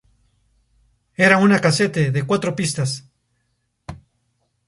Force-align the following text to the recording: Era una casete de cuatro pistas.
Era 1.25 1.37
una 1.37 1.59
casete 1.59 2.09
de 2.09 2.23
cuatro 2.25 2.55
pistas. 2.55 3.07